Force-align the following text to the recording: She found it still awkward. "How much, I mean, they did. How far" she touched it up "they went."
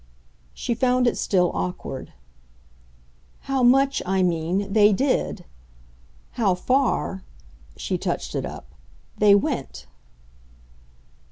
She 0.55 0.73
found 0.73 1.05
it 1.05 1.15
still 1.15 1.51
awkward. 1.53 2.11
"How 3.41 3.61
much, 3.61 4.01
I 4.03 4.23
mean, 4.23 4.73
they 4.73 4.93
did. 4.93 5.45
How 6.31 6.55
far" 6.55 7.21
she 7.77 7.99
touched 7.99 8.33
it 8.33 8.43
up 8.43 8.73
"they 9.19 9.35
went." 9.35 9.85